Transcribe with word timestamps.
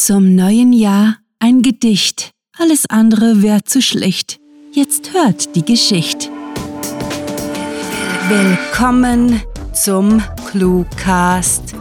Zum 0.00 0.36
neuen 0.36 0.72
Jahr 0.72 1.16
ein 1.40 1.60
Gedicht, 1.60 2.30
alles 2.56 2.84
andere 2.88 3.42
wär 3.42 3.64
zu 3.64 3.82
schlicht. 3.82 4.38
Jetzt 4.72 5.12
hört 5.12 5.56
die 5.56 5.64
Geschichte. 5.64 6.28
Willkommen 8.28 9.42
zum 9.72 10.22
Cluecast, 10.48 11.74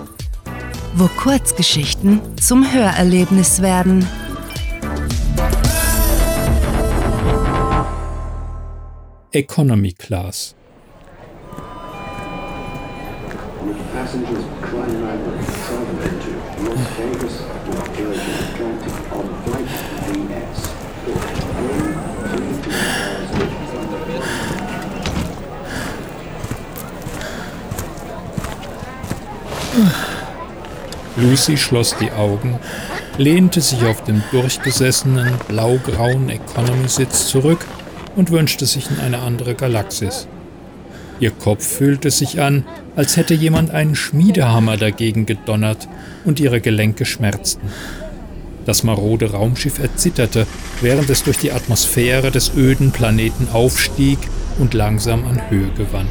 wo 0.95 1.05
Kurzgeschichten 1.09 2.19
zum 2.41 2.65
Hörerlebnis 2.73 3.61
werden. 3.61 4.03
Economy 9.31 9.93
Class. 9.93 10.55
Lucy 31.17 31.57
schloss 31.57 31.95
die 31.99 32.11
Augen, 32.11 32.59
lehnte 33.17 33.61
sich 33.61 33.83
auf 33.85 34.03
den 34.03 34.23
durchgesessenen 34.31 35.33
blau-grauen 35.47 36.29
Economy-Sitz 36.29 37.27
zurück 37.27 37.65
und 38.15 38.31
wünschte 38.31 38.65
sich 38.65 38.89
in 38.89 38.99
eine 38.99 39.19
andere 39.19 39.55
Galaxis. 39.55 40.27
Ihr 41.19 41.31
Kopf 41.31 41.65
fühlte 41.65 42.11
sich 42.11 42.41
an, 42.41 42.65
als 42.95 43.17
hätte 43.17 43.33
jemand 43.33 43.71
einen 43.71 43.95
Schmiedehammer 43.95 44.77
dagegen 44.77 45.25
gedonnert 45.25 45.87
und 46.25 46.39
ihre 46.39 46.61
Gelenke 46.61 47.05
schmerzten. 47.05 47.69
Das 48.65 48.83
marode 48.83 49.31
Raumschiff 49.31 49.79
erzitterte, 49.79 50.45
während 50.81 51.09
es 51.09 51.23
durch 51.23 51.37
die 51.37 51.51
Atmosphäre 51.51 52.31
des 52.31 52.51
öden 52.55 52.91
Planeten 52.91 53.47
aufstieg 53.51 54.19
und 54.59 54.73
langsam 54.73 55.25
an 55.25 55.49
Höhe 55.49 55.69
gewann. 55.77 56.07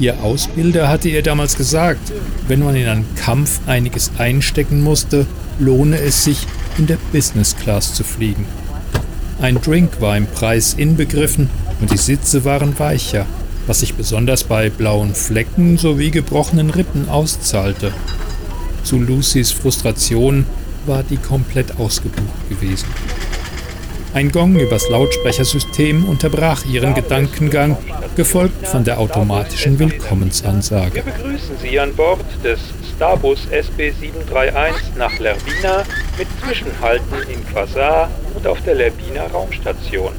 Ihr 0.00 0.22
Ausbilder 0.22 0.88
hatte 0.88 1.08
ihr 1.08 1.22
damals 1.22 1.56
gesagt, 1.56 2.12
wenn 2.48 2.60
man 2.64 2.74
in 2.74 2.88
einen 2.88 3.14
Kampf 3.14 3.60
einiges 3.66 4.10
einstecken 4.18 4.82
musste, 4.82 5.26
lohne 5.60 5.98
es 5.98 6.24
sich, 6.24 6.46
in 6.78 6.86
der 6.88 6.98
Business 7.12 7.54
Class 7.56 7.94
zu 7.94 8.02
fliegen. 8.02 8.46
Ein 9.40 9.60
Drink 9.60 10.00
war 10.00 10.16
im 10.16 10.26
Preis 10.26 10.74
inbegriffen 10.74 11.48
und 11.80 11.92
die 11.92 11.98
Sitze 11.98 12.44
waren 12.44 12.76
weicher, 12.78 13.26
was 13.66 13.80
sich 13.80 13.94
besonders 13.94 14.44
bei 14.44 14.70
blauen 14.70 15.14
Flecken 15.14 15.78
sowie 15.78 16.10
gebrochenen 16.10 16.70
Rippen 16.70 17.08
auszahlte. 17.08 17.92
Zu 18.82 18.98
Lucys 18.98 19.52
Frustration 19.52 20.46
war 20.86 21.02
die 21.02 21.16
komplett 21.16 21.78
ausgebucht 21.78 22.48
gewesen. 22.48 22.88
Ein 24.12 24.30
Gong 24.30 24.56
übers 24.60 24.88
Lautsprechersystem 24.90 26.04
unterbrach 26.04 26.64
ihren 26.66 26.94
Gedankengang, 26.94 27.76
gefolgt 28.14 28.68
von 28.68 28.84
der 28.84 29.00
automatischen 29.00 29.76
Willkommensansage. 29.80 30.94
Wir 30.94 31.02
begrüßen 31.02 31.56
Sie 31.60 31.80
an 31.80 31.92
Bord 31.94 32.24
des 32.44 32.60
Starbus 32.94 33.46
SB 33.50 33.90
731 33.90 34.94
nach 34.96 35.18
Lervina 35.18 35.82
mit 36.16 36.28
Zwischenhalten 36.44 37.16
im 37.32 37.44
Quasar 37.48 38.08
und 38.34 38.46
auf 38.46 38.60
der 38.62 38.76
Lervina 38.76 39.26
Raumstation. 39.26 40.12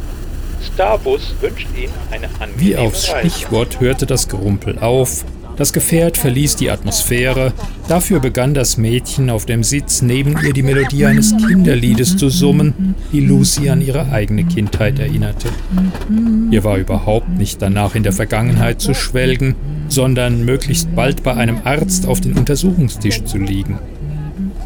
Starbus 0.74 1.34
wünscht 1.42 1.68
Ihnen 1.76 1.94
eine 2.12 2.28
angenehme 2.40 2.60
Wie 2.60 2.78
aufs. 2.78 3.08
Stichwort 3.08 3.80
hörte 3.80 4.06
das 4.06 4.28
Gerumpel 4.28 4.80
auf, 4.80 5.26
das 5.58 5.72
Gefährt 5.72 6.18
verließ 6.18 6.58
die 6.58 6.70
Atmosphäre, 6.70 7.54
dafür 7.88 8.20
begann 8.20 8.54
das 8.54 8.78
Mädchen 8.78 9.30
auf 9.30 9.46
dem 9.46 9.64
Sitz 9.64 10.02
neben 10.02 10.38
ihr 10.46 10.52
die 10.52 10.64
Melodie 10.64 11.06
eines 11.06 11.34
Kinderliedes 11.38 12.18
zu 12.18 12.30
summen, 12.30 12.96
die 13.14 13.22
Lucy 13.22 13.70
an 13.70 13.80
ihre 13.80 14.12
eigene 14.12 14.44
Kindheit 14.44 15.00
erinnerte. 15.00 15.48
Ihr 16.52 16.66
war 16.66 16.78
überhaupt 16.78 17.30
nicht 17.30 17.62
danach 17.62 17.96
in 17.96 18.04
der 18.04 18.12
Vergangenheit 18.12 18.82
zu 18.82 18.94
schwelgen, 18.94 19.56
sondern 19.88 20.44
möglichst 20.44 20.94
bald 20.94 21.24
bei 21.24 21.34
einem 21.34 21.60
Arzt 21.64 22.06
auf 22.06 22.20
den 22.20 22.34
Untersuchungstisch 22.34 23.24
zu 23.24 23.38
liegen. 23.38 23.80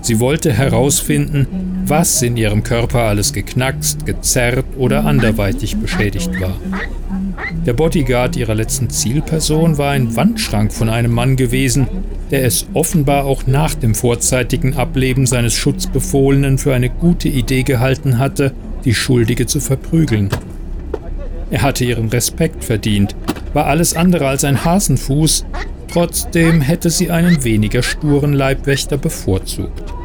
Sie 0.02 0.20
wollte 0.20 0.52
herausfinden, 0.52 1.69
was 1.90 2.22
in 2.22 2.38
ihrem 2.38 2.64
Körper 2.64 3.00
alles 3.00 3.34
geknackst, 3.34 4.06
gezerrt 4.06 4.66
oder 4.78 5.06
anderweitig 5.06 5.78
beschädigt 5.78 6.40
war. 6.40 6.56
Der 7.66 7.74
Bodyguard 7.74 8.36
ihrer 8.36 8.54
letzten 8.54 8.90
Zielperson 8.90 9.78
war 9.78 9.92
ein 9.92 10.16
Wandschrank 10.16 10.72
von 10.72 10.88
einem 10.88 11.12
Mann 11.12 11.36
gewesen, 11.36 11.88
der 12.32 12.46
es 12.46 12.68
offenbar 12.74 13.26
auch 13.26 13.48
nach 13.48 13.74
dem 13.74 13.96
vorzeitigen 13.96 14.76
Ableben 14.76 15.26
seines 15.26 15.56
Schutzbefohlenen 15.56 16.58
für 16.58 16.74
eine 16.74 16.90
gute 16.90 17.28
Idee 17.28 17.64
gehalten 17.64 18.20
hatte, 18.20 18.54
die 18.86 18.94
Schuldige 18.94 19.48
zu 19.48 19.60
verprügeln. 19.60 20.30
Er 21.50 21.64
hatte 21.64 21.86
ihren 21.86 22.10
Respekt 22.10 22.64
verdient, 22.64 23.16
war 23.54 23.66
alles 23.66 23.96
andere 23.96 24.28
als 24.28 24.44
ein 24.44 24.64
Hasenfuß, 24.64 25.46
trotzdem 25.92 26.62
hätte 26.62 26.92
sie 26.92 27.10
einen 27.10 27.44
weniger 27.44 27.82
sturen 27.82 28.34
Leibwächter 28.34 28.98
bevorzugt. 28.98 29.99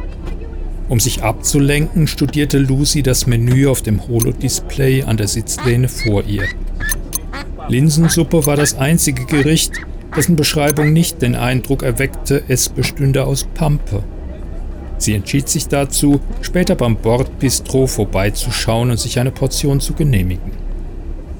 Um 0.87 0.99
sich 0.99 1.23
abzulenken, 1.23 2.07
studierte 2.07 2.59
Lucy 2.59 3.01
das 3.01 3.25
Menü 3.25 3.67
auf 3.67 3.81
dem 3.81 4.07
Holodisplay 4.07 5.03
an 5.03 5.17
der 5.17 5.27
Sitzlehne 5.27 5.89
vor 5.89 6.23
ihr. 6.23 6.43
Linsensuppe 7.67 8.45
war 8.45 8.55
das 8.55 8.77
einzige 8.77 9.25
Gericht, 9.25 9.73
dessen 10.15 10.35
Beschreibung 10.35 10.93
nicht 10.93 11.21
den 11.23 11.35
Eindruck 11.35 11.81
erweckte, 11.81 12.43
es 12.47 12.69
bestünde 12.69 13.25
aus 13.25 13.47
Pampe. 13.55 14.03
Sie 14.97 15.13
entschied 15.13 15.49
sich 15.49 15.67
dazu, 15.67 16.21
später 16.41 16.75
beim 16.75 16.95
Bordbistro 16.95 17.87
vorbeizuschauen 17.87 18.91
und 18.91 18.99
sich 18.99 19.19
eine 19.19 19.31
Portion 19.31 19.79
zu 19.79 19.93
genehmigen. 19.93 20.51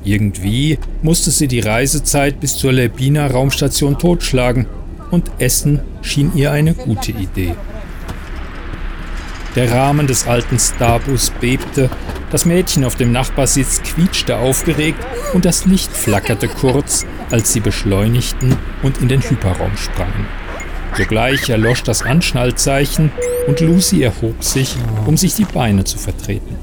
Irgendwie 0.04 0.78
musste 1.02 1.32
sie 1.32 1.48
die 1.48 1.62
Reisezeit 1.62 2.40
bis 2.40 2.56
zur 2.56 2.74
Lebina 2.74 3.28
Raumstation 3.28 3.98
totschlagen 3.98 4.66
und 5.12 5.32
Essen 5.40 5.80
schien 6.02 6.32
ihr 6.36 6.52
eine 6.52 6.74
gute 6.74 7.12
Idee. 7.12 7.54
Der 9.56 9.72
Rahmen 9.72 10.06
des 10.06 10.28
alten 10.28 10.60
Starbus 10.60 11.30
bebte, 11.30 11.90
das 12.30 12.46
Mädchen 12.46 12.84
auf 12.84 12.96
dem 12.96 13.14
Nachbarsitz 13.14 13.82
quietschte 13.82 14.38
aufgeregt 14.38 15.00
und 15.34 15.46
das 15.46 15.66
Licht 15.66 15.92
flackerte 15.92 16.50
kurz, 16.50 17.06
als 17.32 17.54
sie 17.54 17.62
beschleunigten 17.62 18.58
und 18.84 19.02
in 19.02 19.08
den 19.08 19.22
Hyperraum 19.22 19.78
sprangen. 19.78 20.28
Sogleich 20.98 21.50
erlosch 21.50 21.84
das 21.84 22.04
Anschnallzeichen 22.04 23.12
und 23.48 23.62
Lucy 23.62 24.04
erhob 24.04 24.44
sich, 24.44 24.76
um 25.06 25.16
sich 25.16 25.36
die 25.36 25.46
Beine 25.46 25.86
zu 25.86 25.98
vertreten. 25.98 26.56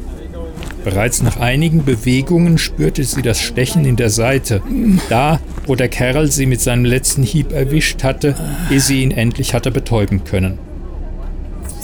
Bereits 0.84 1.22
nach 1.22 1.38
einigen 1.38 1.84
Bewegungen 1.84 2.58
spürte 2.58 3.04
sie 3.04 3.22
das 3.22 3.40
Stechen 3.40 3.86
in 3.86 3.96
der 3.96 4.10
Seite, 4.10 4.60
da, 5.08 5.40
wo 5.66 5.76
der 5.76 5.88
Kerl 5.88 6.30
sie 6.30 6.44
mit 6.44 6.60
seinem 6.60 6.84
letzten 6.84 7.22
Hieb 7.22 7.52
erwischt 7.52 8.04
hatte, 8.04 8.34
ehe 8.70 8.80
sie 8.80 9.02
ihn 9.02 9.12
endlich 9.12 9.54
hatte 9.54 9.70
betäuben 9.70 10.24
können. 10.24 10.58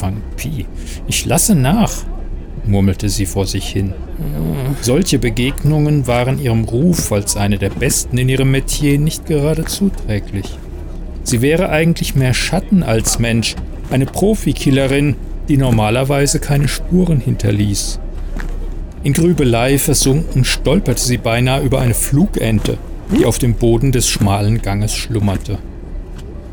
Vampi, 0.01 0.67
ich 1.07 1.25
lasse 1.25 1.55
nach, 1.55 1.93
murmelte 2.65 3.09
sie 3.09 3.27
vor 3.27 3.47
sich 3.47 3.69
hin. 3.69 3.95
Solche 4.81 5.19
Begegnungen 5.19 6.07
waren 6.07 6.41
ihrem 6.41 6.65
Ruf 6.65 7.13
als 7.13 7.37
eine 7.37 7.59
der 7.59 7.71
besten 7.71 8.19
in 8.19 8.29
ihrem 8.29 8.51
Metier 8.51 8.99
nicht 8.99 9.27
gerade 9.27 9.65
zuträglich. 9.65 10.47
Sie 11.25 11.43
wäre 11.43 11.71
eigentlich 11.71 12.15
mehr 12.15 12.35
Schatten 12.35 12.83
als 12.83 13.19
Mensch, 13.19 13.55
eine 13.91 14.07
Profikillerin, 14.07 15.17
die 15.49 15.57
normalerweise 15.57 16.41
keine 16.41 16.69
Spuren 16.69 17.21
hinterließ. 17.21 18.01
In 19.03 19.13
Grübelei 19.13 19.79
versunken 19.79 20.45
stolperte 20.45 21.03
sie 21.03 21.19
beinahe 21.19 21.63
über 21.63 21.81
eine 21.81 21.95
Flugente, 21.95 22.79
die 23.15 23.25
auf 23.25 23.39
dem 23.39 23.55
Boden 23.55 23.93
des 23.93 24.09
schmalen 24.09 24.61
Ganges 24.61 24.95
schlummerte. 24.95 25.59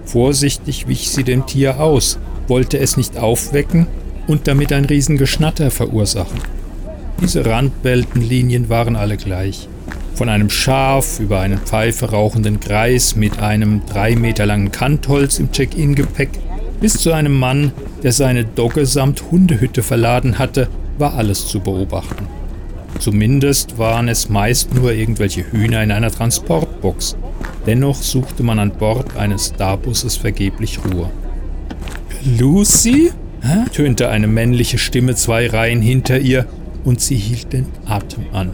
Vorsichtig 0.06 0.88
wich 0.88 1.10
sie 1.10 1.24
dem 1.24 1.46
Tier 1.46 1.80
aus, 1.80 2.20
wollte 2.48 2.78
es 2.78 2.98
nicht 2.98 3.18
aufwecken 3.18 3.88
und 4.28 4.48
damit 4.48 4.74
ein 4.74 4.86
Riesengeschnatter 4.86 5.72
verursachen. 5.72 6.40
Diese 7.22 7.46
Randbeltenlinien 7.46 8.70
waren 8.70 8.96
alle 8.96 9.18
gleich. 9.18 9.68
Von 10.16 10.30
einem 10.30 10.50
Schaf 10.50 11.20
über 11.20 11.42
einen 11.42 11.60
Pfeife 11.60 12.12
rauchenden 12.12 12.60
Greis 12.60 13.16
mit 13.16 13.40
einem 13.40 13.82
drei 13.86 14.16
Meter 14.16 14.46
langen 14.46 14.72
Kantholz 14.72 15.40
im 15.40 15.52
Check-in-Gepäck 15.52 16.30
bis 16.80 17.00
zu 17.00 17.14
einem 17.14 17.38
Mann, 17.38 17.72
der 18.04 18.12
seine 18.12 18.44
Dogge 18.46 18.86
samt 18.86 19.32
Hundehütte 19.32 19.82
verladen 19.82 20.38
hatte, 20.38 20.68
war 20.98 21.16
alles 21.16 21.48
zu 21.48 21.60
beobachten. 21.60 22.28
Zumindest 23.00 23.78
waren 23.78 24.08
es 24.08 24.30
meist 24.30 24.74
nur 24.74 24.94
irgendwelche 24.94 25.52
Hühner 25.52 25.84
in 25.84 25.92
einer 25.92 26.12
Transportbox. 26.12 27.18
Dennoch 27.66 27.96
suchte 27.96 28.44
man 28.44 28.60
an 28.60 28.72
Bord 28.72 29.18
eines 29.18 29.48
Starbusses 29.48 30.16
vergeblich 30.16 30.80
Ruhe. 30.86 31.10
Lucy? 32.26 33.12
Hä? 33.42 33.66
tönte 33.72 34.10
eine 34.10 34.26
männliche 34.26 34.80
Stimme 34.80 35.14
zwei 35.14 35.46
Reihen 35.46 35.82
hinter 35.82 36.18
ihr 36.20 36.48
und 36.84 37.00
sie 37.00 37.18
hielt 37.18 37.54
den 37.54 37.68
Atem 37.86 38.26
an. 38.34 38.50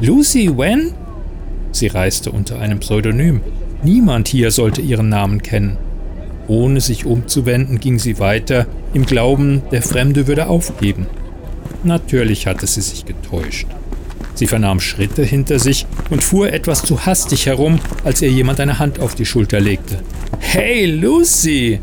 Lucy 0.00 0.50
Wen? 0.58 0.92
Sie 1.70 1.86
reiste 1.86 2.32
unter 2.32 2.58
einem 2.58 2.80
Pseudonym. 2.80 3.42
Niemand 3.84 4.26
hier 4.26 4.50
sollte 4.50 4.80
ihren 4.80 5.08
Namen 5.08 5.42
kennen. 5.42 5.76
Ohne 6.48 6.80
sich 6.80 7.06
umzuwenden, 7.06 7.78
ging 7.78 8.00
sie 8.00 8.18
weiter, 8.18 8.66
im 8.92 9.06
Glauben, 9.06 9.62
der 9.70 9.82
Fremde 9.82 10.26
würde 10.26 10.48
aufgeben. 10.48 11.06
Natürlich 11.84 12.48
hatte 12.48 12.66
sie 12.66 12.80
sich 12.80 13.04
getäuscht. 13.04 13.68
Sie 14.34 14.48
vernahm 14.48 14.80
Schritte 14.80 15.22
hinter 15.22 15.60
sich 15.60 15.86
und 16.10 16.24
fuhr 16.24 16.52
etwas 16.52 16.82
zu 16.82 17.06
hastig 17.06 17.46
herum, 17.46 17.78
als 18.04 18.20
ihr 18.20 18.30
jemand 18.30 18.58
eine 18.58 18.80
Hand 18.80 18.98
auf 18.98 19.14
die 19.14 19.26
Schulter 19.26 19.60
legte. 19.60 20.00
Hey, 20.40 20.86
Lucy! 20.86 21.78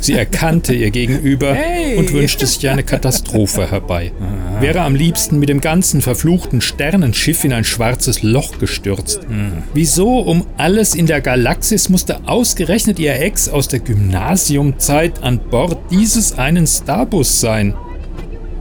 Sie 0.00 0.14
erkannte 0.14 0.74
ihr 0.74 0.90
Gegenüber 0.90 1.54
hey. 1.54 1.96
und 1.96 2.12
wünschte 2.12 2.46
sich 2.46 2.68
eine 2.68 2.82
Katastrophe 2.82 3.70
herbei. 3.70 4.12
Wäre 4.60 4.80
am 4.82 4.94
liebsten 4.94 5.38
mit 5.38 5.48
dem 5.48 5.60
ganzen 5.60 6.00
verfluchten 6.00 6.60
Sternenschiff 6.60 7.44
in 7.44 7.52
ein 7.52 7.64
schwarzes 7.64 8.22
Loch 8.22 8.58
gestürzt. 8.58 9.22
Hm. 9.28 9.62
Wieso 9.74 10.18
um 10.18 10.46
alles 10.56 10.94
in 10.94 11.06
der 11.06 11.20
Galaxis 11.20 11.88
musste 11.88 12.26
ausgerechnet 12.26 12.98
ihr 12.98 13.20
Ex 13.20 13.48
aus 13.48 13.68
der 13.68 13.80
Gymnasiumzeit 13.80 15.22
an 15.22 15.38
Bord 15.38 15.78
dieses 15.90 16.38
einen 16.38 16.66
Starbus 16.66 17.40
sein? 17.40 17.74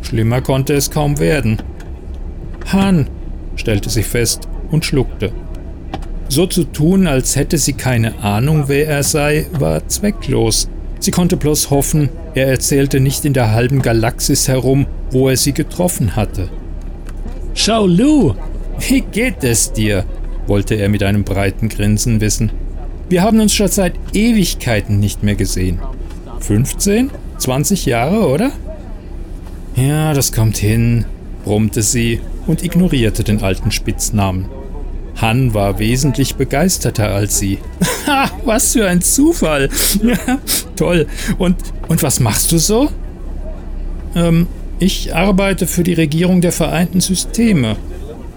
Schlimmer 0.01 0.41
konnte 0.41 0.73
es 0.73 0.89
kaum 0.89 1.19
werden. 1.19 1.57
Han, 2.71 3.09
stellte 3.55 3.89
sie 3.89 4.03
fest 4.03 4.47
und 4.71 4.85
schluckte. 4.85 5.31
So 6.29 6.45
zu 6.45 6.65
tun, 6.65 7.07
als 7.07 7.35
hätte 7.35 7.57
sie 7.57 7.73
keine 7.73 8.19
Ahnung, 8.19 8.65
wer 8.67 8.88
er 8.88 9.03
sei, 9.03 9.47
war 9.53 9.88
zwecklos. 9.88 10.69
Sie 10.99 11.11
konnte 11.11 11.38
bloß 11.38 11.69
hoffen, 11.69 12.09
er 12.33 12.47
erzählte 12.47 12.99
nicht 12.99 13.25
in 13.25 13.33
der 13.33 13.51
halben 13.51 13.81
Galaxis 13.81 14.47
herum, 14.47 14.88
wo 15.11 15.29
er 15.29 15.38
sie 15.38 15.53
getroffen 15.53 16.15
hatte. 16.15 16.49
Schau, 17.53 17.85
Lou, 17.88 18.33
wie 18.79 19.01
geht 19.01 19.44
es 19.44 19.73
dir? 19.73 20.05
wollte 20.47 20.75
er 20.75 20.89
mit 20.89 21.03
einem 21.03 21.23
breiten 21.23 21.69
Grinsen 21.69 22.21
wissen. 22.21 22.51
Wir 23.09 23.21
haben 23.21 23.39
uns 23.39 23.53
schon 23.53 23.67
seit 23.67 23.94
Ewigkeiten 24.13 24.99
nicht 24.99 25.23
mehr 25.23 25.35
gesehen. 25.35 25.79
15? 26.39 27.11
20 27.38 27.85
Jahre, 27.85 28.27
oder? 28.27 28.51
Ja, 29.75 30.13
das 30.13 30.31
kommt 30.31 30.57
hin, 30.57 31.05
brummte 31.44 31.81
sie 31.81 32.21
und 32.47 32.63
ignorierte 32.63 33.23
den 33.23 33.44
alten 33.44 33.71
Spitznamen. 33.71 34.45
Han 35.17 35.53
war 35.53 35.79
wesentlich 35.79 36.35
begeisterter 36.35 37.09
als 37.09 37.39
sie. 37.39 37.57
Was 38.45 38.73
für 38.73 38.87
ein 38.87 39.01
Zufall. 39.01 39.69
Toll. 40.75 41.07
Und, 41.37 41.55
und 41.87 42.03
was 42.03 42.19
machst 42.19 42.51
du 42.51 42.59
so? 42.59 42.89
Ähm, 44.15 44.47
ich 44.79 45.15
arbeite 45.15 45.65
für 45.65 45.83
die 45.83 45.95
Regierung 45.95 46.41
der 46.41 46.51
Vereinten 46.51 47.01
Systeme, 47.01 47.77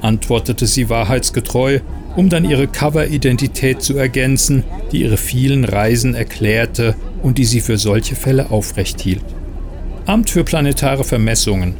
antwortete 0.00 0.66
sie 0.66 0.88
wahrheitsgetreu, 0.88 1.80
um 2.16 2.30
dann 2.30 2.48
ihre 2.48 2.66
Cover-Identität 2.66 3.82
zu 3.82 3.96
ergänzen, 3.96 4.64
die 4.90 5.02
ihre 5.02 5.18
vielen 5.18 5.64
Reisen 5.64 6.14
erklärte 6.14 6.94
und 7.22 7.36
die 7.36 7.44
sie 7.44 7.60
für 7.60 7.76
solche 7.76 8.16
Fälle 8.16 8.50
aufrecht 8.50 9.02
hielt. 9.02 9.24
Amt 10.06 10.30
für 10.30 10.44
planetare 10.44 11.04
Vermessungen. 11.04 11.74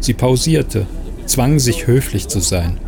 Sie 0.00 0.14
pausierte, 0.14 0.86
zwang 1.26 1.60
sich 1.60 1.86
höflich 1.86 2.28
zu 2.28 2.40
sein. 2.40 2.78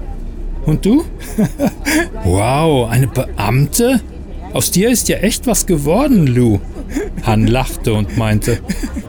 Und 0.67 0.85
du? 0.85 1.05
wow, 2.25 2.91
eine 2.91 3.07
Beamte? 3.07 4.01
Aus 4.53 4.71
dir 4.71 4.91
ist 4.91 5.09
ja 5.09 5.19
echt 5.19 5.47
was 5.47 5.67
geworden, 5.67 6.27
Lou. 6.27 6.61
Han 7.23 7.47
lachte 7.47 7.95
und 7.95 8.17
meinte, 8.17 8.59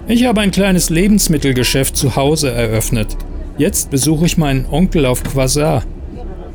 ich 0.07 0.25
habe 0.25 0.42
ein 0.42 0.51
kleines 0.51 0.89
Lebensmittelgeschäft 0.89 1.95
zu 1.95 2.15
Hause 2.15 2.51
eröffnet. 2.51 3.18
Jetzt 3.57 3.89
besuche 3.89 4.25
ich 4.25 4.38
meinen 4.38 4.65
Onkel 4.69 5.06
auf 5.06 5.24
Quasar. 5.24 5.83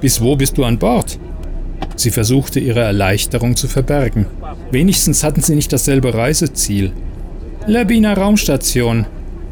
Bis 0.00 0.20
wo 0.20 0.36
bist 0.36 0.56
du 0.56 0.64
an 0.64 0.78
Bord? 0.78 1.18
Sie 1.96 2.10
versuchte 2.10 2.60
ihre 2.60 2.80
Erleichterung 2.80 3.56
zu 3.56 3.68
verbergen. 3.68 4.26
Wenigstens 4.70 5.24
hatten 5.24 5.42
sie 5.42 5.54
nicht 5.54 5.72
dasselbe 5.72 6.14
Reiseziel. 6.14 6.92
Labina 7.66 8.14
Raumstation. 8.14 9.06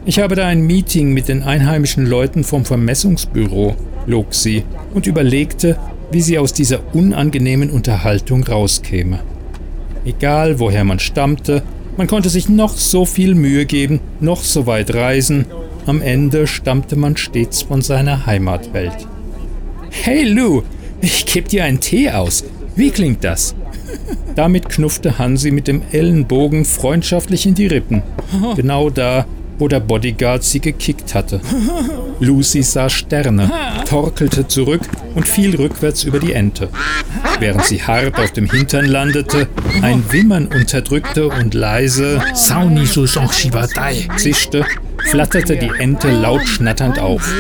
Ich 0.05 0.19
habe 0.19 0.35
da 0.35 0.47
ein 0.47 0.63
Meeting 0.63 1.13
mit 1.13 1.29
den 1.29 1.43
einheimischen 1.43 2.07
Leuten 2.07 2.43
vom 2.43 2.65
Vermessungsbüro, 2.65 3.77
log 4.11 4.35
sie 4.35 4.65
und 4.93 5.07
überlegte, 5.07 5.79
wie 6.11 6.21
sie 6.21 6.39
aus 6.39 6.53
dieser 6.53 6.81
unangenehmen 6.95 7.71
Unterhaltung 7.71 8.43
rauskäme. 8.43 9.21
Egal 10.05 10.59
woher 10.59 10.85
man 10.85 10.99
stammte, 10.99 11.63
man 11.97 12.07
konnte 12.07 12.29
sich 12.29 12.49
noch 12.49 12.77
so 12.77 13.05
viel 13.05 13.35
Mühe 13.35 13.67
geben, 13.67 14.01
noch 14.21 14.43
so 14.43 14.67
weit 14.67 14.95
reisen, 14.95 15.47
am 15.87 16.03
Ende 16.03 16.47
stammte 16.47 16.97
man 16.97 17.17
stets 17.17 17.63
von 17.63 17.83
seiner 17.83 18.27
Heimatwelt. 18.27 19.07
Hey 19.91 20.25
Lou, 20.25 20.63
ich 21.01 21.27
geb 21.27 21.49
dir 21.49 21.65
einen 21.65 21.81
Tee 21.81 22.11
aus. 22.11 22.45
Wie 22.77 22.91
klingt 22.91 23.25
das? 23.25 23.55
Damit 24.35 24.69
knuffte 24.69 25.19
Hansi 25.19 25.51
mit 25.51 25.69
dem 25.69 25.83
Ellenbogen 25.91 26.65
freundschaftlich 26.65 27.47
in 27.47 27.55
die 27.55 27.67
Rippen. 27.67 28.03
Genau 28.57 28.91
da, 28.91 29.27
wo 29.61 29.69
der 29.69 29.81
Bodyguard 29.81 30.43
sie 30.43 30.61
gekickt 30.61 31.15
hatte. 31.15 31.41
Lucy 32.21 32.63
sah 32.63 32.89
Sterne, 32.89 33.51
torkelte 33.89 34.49
zurück 34.49 34.81
und 35.15 35.29
fiel 35.29 35.55
rückwärts 35.55 36.05
über 36.05 36.19
die 36.19 36.33
Ente. 36.33 36.71
Während 37.39 37.65
sie 37.67 37.83
hart 37.83 38.19
auf 38.19 38.33
dem 38.33 38.51
Hintern 38.51 38.87
landete, 38.87 39.49
ein 39.83 40.03
Wimmern 40.11 40.47
unterdrückte 40.47 41.29
und 41.29 41.55
leise 41.55 42.21
zischte, 44.17 44.65
flatterte 45.11 45.57
die 45.57 45.71
Ente 45.79 46.11
laut 46.11 46.47
schnatternd 46.47 46.99
auf. 46.99 47.33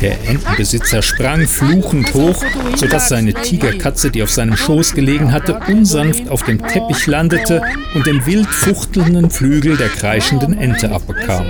Der 0.00 0.16
Entenbesitzer 0.28 1.02
sprang 1.02 1.46
fluchend 1.46 2.14
hoch, 2.14 2.44
sodass 2.76 3.08
seine 3.08 3.34
Tigerkatze, 3.34 4.10
die 4.10 4.22
auf 4.22 4.30
seinem 4.30 4.56
Schoß 4.56 4.94
gelegen 4.94 5.32
hatte, 5.32 5.60
unsanft 5.68 6.28
auf 6.28 6.44
dem 6.44 6.64
Teppich 6.66 7.06
landete 7.06 7.62
und 7.94 8.06
den 8.06 8.24
wild 8.24 8.46
fuchtelnden 8.46 9.30
Flügel 9.30 9.76
der 9.76 9.88
kreischenden 9.88 10.56
Ente 10.56 10.92
abbekam. 10.92 11.46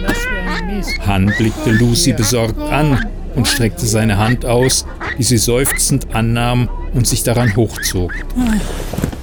Han 1.06 1.32
blickte 1.36 1.70
Lucy 1.70 2.12
besorgt 2.12 2.58
an 2.58 3.06
und 3.34 3.46
streckte 3.46 3.86
seine 3.86 4.18
Hand 4.18 4.46
aus, 4.46 4.86
die 5.18 5.24
sie 5.24 5.38
seufzend 5.38 6.14
annahm 6.14 6.68
und 6.94 7.06
sich 7.06 7.22
daran 7.22 7.54
hochzog. 7.54 8.12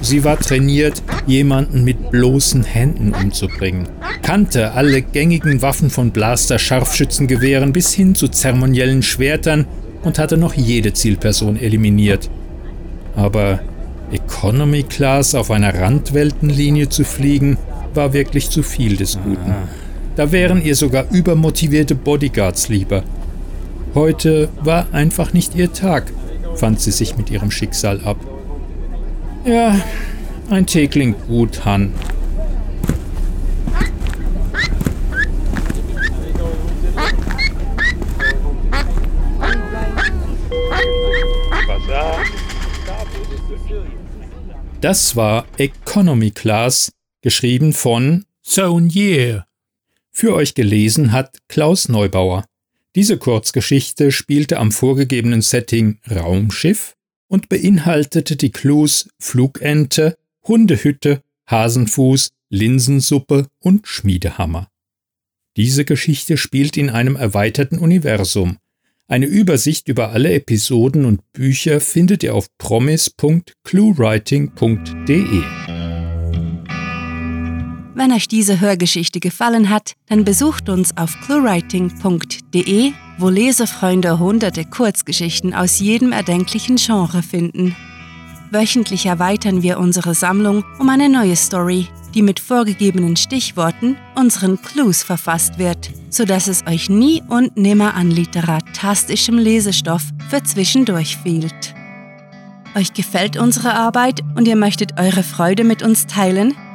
Sie 0.05 0.23
war 0.23 0.37
trainiert, 0.39 1.01
jemanden 1.25 1.83
mit 1.83 2.11
bloßen 2.11 2.63
Händen 2.63 3.11
umzubringen, 3.11 3.87
kannte 4.21 4.73
alle 4.73 5.01
gängigen 5.01 5.63
Waffen 5.63 5.89
von 5.89 6.11
Blaster-Scharfschützengewehren 6.11 7.73
bis 7.73 7.91
hin 7.91 8.13
zu 8.13 8.27
zeremoniellen 8.27 9.01
Schwertern 9.01 9.65
und 10.03 10.19
hatte 10.19 10.37
noch 10.37 10.53
jede 10.53 10.93
Zielperson 10.93 11.59
eliminiert. 11.59 12.29
Aber 13.15 13.61
Economy 14.11 14.83
Class 14.83 15.33
auf 15.33 15.49
einer 15.49 15.73
Randweltenlinie 15.73 16.87
zu 16.89 17.03
fliegen, 17.03 17.57
war 17.95 18.13
wirklich 18.13 18.51
zu 18.51 18.61
viel 18.61 18.97
des 18.97 19.17
Guten. 19.17 19.55
Da 20.15 20.31
wären 20.31 20.63
ihr 20.63 20.75
sogar 20.75 21.09
übermotivierte 21.09 21.95
Bodyguards 21.95 22.69
lieber. 22.69 23.03
Heute 23.95 24.49
war 24.61 24.85
einfach 24.91 25.33
nicht 25.33 25.55
ihr 25.55 25.73
Tag, 25.73 26.13
fand 26.57 26.79
sie 26.79 26.91
sich 26.91 27.17
mit 27.17 27.31
ihrem 27.31 27.49
Schicksal 27.49 28.01
ab. 28.01 28.17
Ja, 29.45 29.79
ein 30.49 30.65
Tee 30.65 30.87
klingt 30.87 31.27
gut, 31.27 31.65
Han. 31.65 31.93
Das 44.81 45.15
war 45.15 45.45
Economy 45.57 46.31
Class, 46.31 46.91
geschrieben 47.21 47.73
von 47.73 48.25
Saunier. 48.41 49.45
Für 50.11 50.33
euch 50.33 50.55
gelesen 50.55 51.11
hat 51.11 51.37
Klaus 51.47 51.87
Neubauer. 51.87 52.45
Diese 52.95 53.19
Kurzgeschichte 53.19 54.11
spielte 54.11 54.57
am 54.57 54.71
vorgegebenen 54.71 55.41
Setting 55.41 55.99
Raumschiff 56.09 56.94
und 57.27 57.49
beinhaltete 57.49 58.35
die 58.35 58.51
Clues 58.51 59.09
Flugente, 59.19 60.17
Hundehütte, 60.47 61.21
Hasenfuß, 61.49 62.29
Linsensuppe 62.49 63.47
und 63.59 63.87
Schmiedehammer. 63.87 64.69
Diese 65.57 65.85
Geschichte 65.85 66.37
spielt 66.37 66.77
in 66.77 66.89
einem 66.89 67.15
erweiterten 67.15 67.79
Universum. 67.79 68.57
Eine 69.07 69.27
Übersicht 69.27 69.87
über 69.87 70.09
alle 70.09 70.33
Episoden 70.33 71.05
und 71.05 71.21
Bücher 71.31 71.79
findet 71.79 72.23
ihr 72.23 72.33
auf 72.33 72.47
promise.cluewriting.de. 72.57 75.43
Wenn 77.97 78.11
euch 78.11 78.27
diese 78.27 78.59
Hörgeschichte 78.59 79.21
gefallen 79.21 79.69
hat, 79.69 79.93
dann 80.07 80.25
besucht 80.25 80.67
uns 80.67 80.97
auf 80.97 81.17
cluewriting.de, 81.21 82.91
wo 83.17 83.29
Lesefreunde 83.29 84.19
hunderte 84.19 84.65
Kurzgeschichten 84.65 85.53
aus 85.53 85.79
jedem 85.79 86.11
erdenklichen 86.11 86.75
Genre 86.75 87.21
finden. 87.21 87.75
Wöchentlich 88.51 89.05
erweitern 89.05 89.63
wir 89.63 89.79
unsere 89.79 90.13
Sammlung 90.13 90.63
um 90.79 90.89
eine 90.89 91.09
neue 91.09 91.35
Story, 91.35 91.87
die 92.13 92.21
mit 92.21 92.39
vorgegebenen 92.39 93.15
Stichworten, 93.15 93.97
unseren 94.15 94.61
Clues 94.61 95.03
verfasst 95.03 95.57
wird, 95.57 95.91
sodass 96.09 96.47
es 96.47 96.65
euch 96.65 96.89
nie 96.89 97.21
und 97.27 97.57
nimmer 97.57 97.93
an 97.95 98.09
literatastischem 98.09 99.37
Lesestoff 99.37 100.03
für 100.29 100.41
zwischendurch 100.43 101.17
fehlt. 101.17 101.75
Euch 102.75 102.93
gefällt 102.93 103.37
unsere 103.37 103.73
Arbeit 103.73 104.21
und 104.35 104.47
ihr 104.47 104.55
möchtet 104.55 104.99
eure 104.99 105.23
Freude 105.23 105.63
mit 105.63 105.81
uns 105.81 106.07
teilen? 106.07 106.53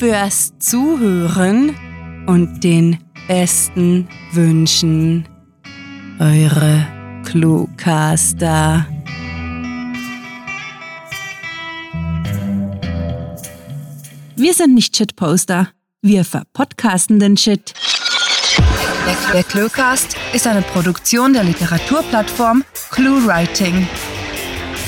fürs 0.00 0.54
Zuhören 0.58 1.76
und 2.26 2.64
den 2.64 2.96
besten 3.28 4.08
Wünschen. 4.32 5.28
Eure 6.18 6.86
Cluecaster. 7.26 8.86
Wir 14.36 14.54
sind 14.54 14.74
nicht 14.74 14.96
Shitposter. 14.96 15.68
Wir 16.00 16.24
verpodcasten 16.24 17.20
den 17.20 17.36
Shit. 17.36 17.74
Der 19.34 19.44
Cluecast 19.44 20.16
ist 20.32 20.46
eine 20.46 20.62
Produktion 20.62 21.34
der 21.34 21.44
Literaturplattform 21.44 22.64
ClueWriting. 22.90 23.86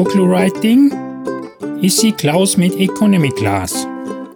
ClueWriting? 0.00 0.90
Ist 1.82 1.98
sie 1.98 2.12
Klaus 2.12 2.56
mit 2.56 2.74
Economy 2.78 3.28
Class? 3.30 3.86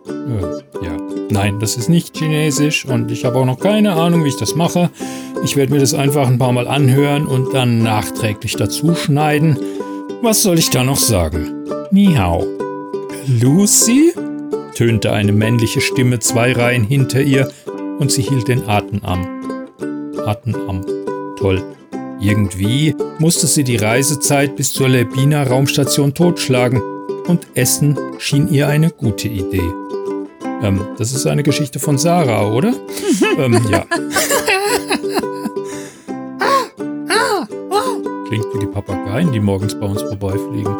Äh, 0.06 0.84
ja. 0.84 0.96
Nein, 1.30 1.58
das 1.58 1.76
ist 1.76 1.88
nicht 1.88 2.16
chinesisch 2.16 2.84
und 2.84 3.10
ich 3.10 3.24
habe 3.24 3.38
auch 3.38 3.46
noch 3.46 3.58
keine 3.58 3.94
Ahnung, 3.94 4.24
wie 4.24 4.28
ich 4.28 4.36
das 4.36 4.54
mache. 4.54 4.90
Ich 5.42 5.56
werde 5.56 5.72
mir 5.72 5.80
das 5.80 5.94
einfach 5.94 6.28
ein 6.28 6.38
paar 6.38 6.52
Mal 6.52 6.68
anhören 6.68 7.26
und 7.26 7.54
dann 7.54 7.82
nachträglich 7.82 8.56
dazu 8.56 8.94
schneiden. 8.94 9.58
Was 10.20 10.42
soll 10.42 10.58
ich 10.58 10.70
da 10.70 10.84
noch 10.84 10.98
sagen? 10.98 11.64
Ni. 11.90 12.16
Lucy? 13.40 14.12
tönte 14.74 15.12
eine 15.12 15.32
männliche 15.32 15.80
Stimme 15.80 16.18
zwei 16.18 16.52
Reihen 16.52 16.84
hinter 16.84 17.22
ihr 17.22 17.48
und 17.98 18.12
sie 18.12 18.22
hielt 18.22 18.48
den 18.48 18.68
Atem 18.68 19.00
an. 19.02 19.26
Atem 20.26 20.54
an. 20.68 20.84
Toll. 21.38 21.75
Irgendwie 22.20 22.94
musste 23.18 23.46
sie 23.46 23.64
die 23.64 23.76
Reisezeit 23.76 24.56
bis 24.56 24.72
zur 24.72 24.88
Lebina 24.88 25.42
Raumstation 25.42 26.14
totschlagen 26.14 26.80
und 27.26 27.46
Essen 27.54 27.98
schien 28.18 28.48
ihr 28.48 28.68
eine 28.68 28.90
gute 28.90 29.28
Idee. 29.28 29.70
Ähm, 30.62 30.80
das 30.96 31.12
ist 31.12 31.26
eine 31.26 31.42
Geschichte 31.42 31.78
von 31.78 31.98
Sarah, 31.98 32.50
oder? 32.50 32.72
ähm, 33.38 33.60
ja. 33.70 33.84
Klingt 38.26 38.46
wie 38.54 38.58
die 38.60 38.66
Papageien, 38.66 39.32
die 39.32 39.40
morgens 39.40 39.78
bei 39.78 39.86
uns 39.86 40.02
vorbeifliegen. 40.02 40.74